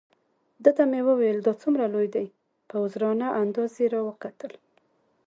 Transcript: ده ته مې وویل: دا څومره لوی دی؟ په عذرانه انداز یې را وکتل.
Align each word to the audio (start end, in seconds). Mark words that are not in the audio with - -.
ده 0.63 0.71
ته 0.77 0.83
مې 0.91 1.01
وویل: 1.09 1.37
دا 1.41 1.53
څومره 1.61 1.83
لوی 1.93 2.07
دی؟ 2.15 2.25
په 2.67 2.75
عذرانه 2.83 3.27
انداز 3.41 3.73
یې 3.81 3.87
را 3.93 4.01
وکتل. 4.09 4.53